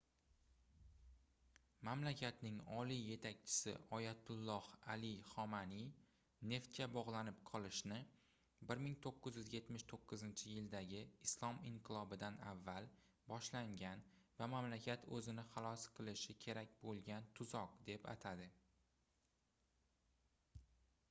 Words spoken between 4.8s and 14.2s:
ali xomanaiy neftga bogʻlanib qolishni 1979-yildagi islom inqilobidan avval boshlangan